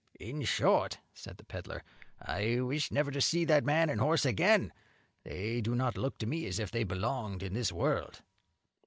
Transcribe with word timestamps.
"In 0.19 0.41
short," 0.45 0.97
said 1.13 1.37
the 1.37 1.45
peddler, 1.45 1.83
"I 2.19 2.59
wish 2.61 2.91
never 2.91 3.11
to 3.11 3.21
see 3.21 3.45
that 3.45 3.63
man 3.63 3.87
and 3.87 4.01
horse 4.01 4.25
again; 4.25 4.73
they 5.23 5.61
do 5.61 5.75
not 5.75 5.95
look 5.95 6.17
to 6.17 6.25
me 6.25 6.47
as 6.47 6.57
if 6.57 6.71
they 6.71 6.83
belonged 6.83 7.41
to 7.41 7.49
this 7.51 7.71
world." 7.71 8.23